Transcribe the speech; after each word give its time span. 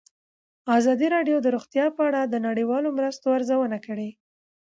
ازادي 0.77 1.07
راډیو 1.15 1.37
د 1.41 1.47
روغتیا 1.55 1.85
په 1.95 2.01
اړه 2.09 2.21
د 2.25 2.35
نړیوالو 2.47 2.89
مرستو 2.97 3.27
ارزونه 3.37 3.77
کړې. 3.85 4.09